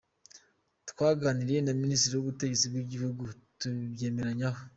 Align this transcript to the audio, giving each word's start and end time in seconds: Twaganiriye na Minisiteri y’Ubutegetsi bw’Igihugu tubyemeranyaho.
Twaganiriye 0.89 1.59
na 1.63 1.73
Minisiteri 1.81 2.13
y’Ubutegetsi 2.15 2.65
bw’Igihugu 2.71 3.23
tubyemeranyaho. 3.59 4.61